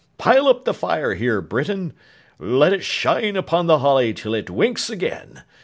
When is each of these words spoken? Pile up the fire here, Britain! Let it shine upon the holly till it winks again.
Pile 0.17 0.47
up 0.47 0.65
the 0.65 0.73
fire 0.73 1.13
here, 1.13 1.41
Britain! 1.41 1.93
Let 2.39 2.73
it 2.73 2.83
shine 2.83 3.35
upon 3.35 3.67
the 3.67 3.77
holly 3.77 4.15
till 4.15 4.33
it 4.33 4.49
winks 4.49 4.89
again. 4.89 5.43